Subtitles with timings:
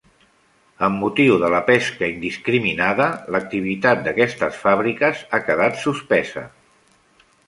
[0.85, 6.45] Amb motiu de la pesca indiscriminada, l'activitat d'aquestes fàbriques ha quedat suspesa.